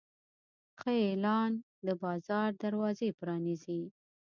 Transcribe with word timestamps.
ښه 0.79 0.91
اعلان 1.05 1.51
د 1.85 1.87
بازار 2.03 2.49
دروازې 2.63 3.09
پرانیزي. 3.19 3.81